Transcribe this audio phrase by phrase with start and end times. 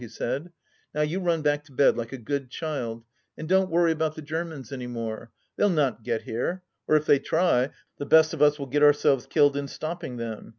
[0.01, 0.51] "he said."
[0.95, 3.03] Now you run back to bed like a good child,
[3.37, 5.29] and don't worry about the Germans any more.
[5.57, 9.27] They'll not get here— or if they try, the best of us will get ourselves
[9.27, 10.49] killed iu stopping them.